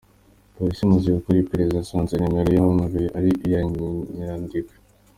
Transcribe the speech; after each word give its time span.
Polisi 0.55 0.81
imaze 0.83 1.07
gukora 1.17 1.37
iperereza, 1.41 1.77
yasanze 1.79 2.13
nimero 2.15 2.49
yahamagaye 2.53 3.07
ari 3.17 3.31
iya 3.47 3.59
Nyirindekwe. 4.15 4.75